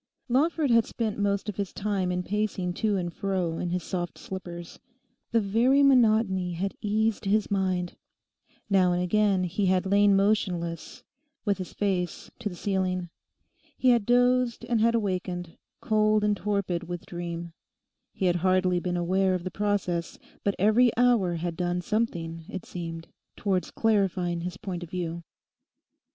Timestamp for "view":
24.89-25.21